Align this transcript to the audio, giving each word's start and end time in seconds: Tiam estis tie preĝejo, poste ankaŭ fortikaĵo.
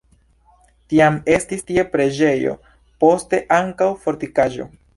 Tiam 0.93 1.19
estis 1.33 1.61
tie 1.67 1.85
preĝejo, 1.97 2.55
poste 3.05 3.41
ankaŭ 3.61 3.91
fortikaĵo. 4.07 4.71